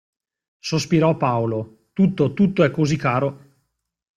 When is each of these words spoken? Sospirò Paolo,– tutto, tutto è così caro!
Sospirò 0.57 1.15
Paolo,– 1.15 1.81
tutto, 1.93 2.33
tutto 2.33 2.63
è 2.63 2.71
così 2.71 2.97
caro! 2.97 3.41